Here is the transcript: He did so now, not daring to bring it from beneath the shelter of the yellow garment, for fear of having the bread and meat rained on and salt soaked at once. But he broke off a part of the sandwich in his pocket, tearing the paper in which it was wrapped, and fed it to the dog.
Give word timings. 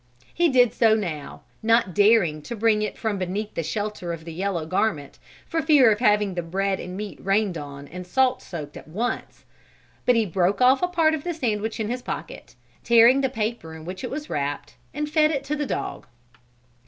He 0.33 0.49
did 0.49 0.73
so 0.73 0.95
now, 0.95 1.43
not 1.61 1.93
daring 1.93 2.41
to 2.41 2.55
bring 2.55 2.81
it 2.81 2.97
from 2.97 3.19
beneath 3.19 3.53
the 3.53 3.61
shelter 3.61 4.11
of 4.11 4.25
the 4.25 4.33
yellow 4.33 4.65
garment, 4.65 5.19
for 5.45 5.61
fear 5.61 5.91
of 5.91 5.99
having 5.99 6.33
the 6.33 6.41
bread 6.41 6.79
and 6.79 6.97
meat 6.97 7.19
rained 7.23 7.55
on 7.55 7.87
and 7.87 8.07
salt 8.07 8.41
soaked 8.41 8.75
at 8.75 8.87
once. 8.87 9.45
But 10.07 10.15
he 10.15 10.25
broke 10.25 10.59
off 10.59 10.81
a 10.81 10.87
part 10.87 11.13
of 11.13 11.23
the 11.23 11.35
sandwich 11.35 11.79
in 11.79 11.87
his 11.89 12.01
pocket, 12.01 12.55
tearing 12.83 13.21
the 13.21 13.29
paper 13.29 13.75
in 13.75 13.85
which 13.85 14.03
it 14.03 14.09
was 14.09 14.27
wrapped, 14.27 14.73
and 14.91 15.07
fed 15.07 15.29
it 15.29 15.43
to 15.43 15.55
the 15.55 15.67
dog. 15.67 16.07